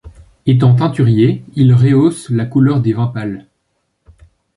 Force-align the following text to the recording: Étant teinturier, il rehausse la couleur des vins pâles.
Étant 0.47 0.73
teinturier, 0.73 1.43
il 1.53 1.75
rehausse 1.75 2.31
la 2.31 2.47
couleur 2.47 2.81
des 2.81 2.93
vins 2.93 3.05
pâles. 3.05 3.45